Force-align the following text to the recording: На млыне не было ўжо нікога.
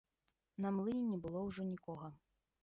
На 0.65 0.71
млыне 0.77 1.03
не 1.11 1.19
было 1.27 1.39
ўжо 1.49 1.67
нікога. 1.69 2.11